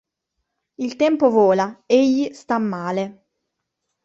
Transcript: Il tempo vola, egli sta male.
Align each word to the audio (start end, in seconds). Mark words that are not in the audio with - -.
Il 0.79 0.95
tempo 0.95 1.29
vola, 1.29 1.83
egli 1.85 2.33
sta 2.33 2.57
male. 2.57 3.25